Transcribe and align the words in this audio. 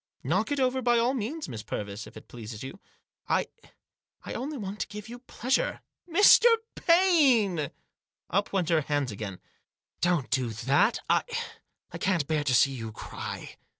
"Knock 0.23 0.51
it 0.51 0.59
over 0.59 0.81
by 0.81 0.97
all 0.97 1.13
means, 1.13 1.47
Miss 1.47 1.61
Purvis, 1.61 2.07
if 2.07 2.17
it 2.17 2.27
pleases 2.27 2.63
you. 2.63 2.79
I— 3.29 3.45
I 4.25 4.33
only 4.33 4.57
want 4.57 4.79
to 4.79 4.87
give 4.87 5.07
you 5.07 5.19
pleasure."" 5.19 5.81
Mr. 6.11 6.47
Paine!" 6.73 7.69
Up 8.31 8.51
went 8.51 8.69
her 8.69 8.81
hands 8.81 9.11
again." 9.11 9.39
Don't 10.01 10.31
do 10.31 10.49
that. 10.49 10.97
I— 11.07 11.21
I 11.93 11.99
can't 11.99 12.25
bear 12.25 12.43
to 12.45 12.55
see 12.55 12.71
you 12.71 12.91
cry." 12.91 13.57